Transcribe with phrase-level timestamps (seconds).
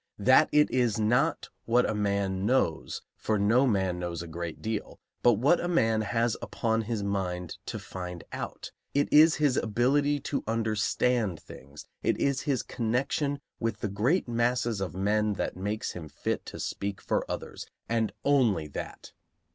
[0.17, 4.99] That it is not what a man knows, for no man knows a great deal,
[5.21, 10.19] but what a man has upon his mind to find out; it is his ability
[10.21, 15.91] to understand things, it is his connection with the great masses of men that makes
[15.91, 19.11] him fit to speak for others, and only that.